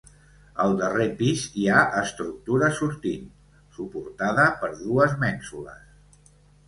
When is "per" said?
4.63-4.71